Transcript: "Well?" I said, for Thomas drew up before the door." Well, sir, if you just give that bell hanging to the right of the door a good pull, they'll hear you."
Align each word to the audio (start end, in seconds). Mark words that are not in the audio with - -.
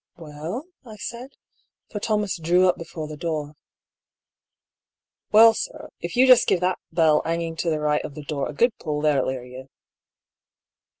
"Well?" 0.17 0.65
I 0.91 0.95
said, 0.97 1.33
for 1.91 1.99
Thomas 1.99 2.39
drew 2.39 2.67
up 2.67 2.75
before 2.75 3.07
the 3.07 3.15
door." 3.15 3.53
Well, 5.31 5.53
sir, 5.53 5.89
if 5.99 6.15
you 6.17 6.25
just 6.25 6.47
give 6.47 6.59
that 6.61 6.79
bell 6.91 7.21
hanging 7.23 7.55
to 7.57 7.69
the 7.69 7.79
right 7.79 8.03
of 8.03 8.15
the 8.15 8.23
door 8.23 8.49
a 8.49 8.53
good 8.53 8.75
pull, 8.79 9.01
they'll 9.01 9.29
hear 9.29 9.43
you." 9.43 9.69